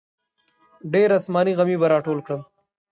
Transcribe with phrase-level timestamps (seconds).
[0.93, 2.41] ډېر اسماني غمي به راټول کړم.